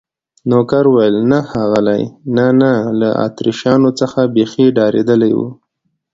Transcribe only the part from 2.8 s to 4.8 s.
له اتریشیانو څخه بیخي